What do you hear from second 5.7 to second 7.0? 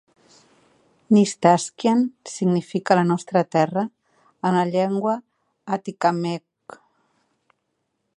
atikamekw.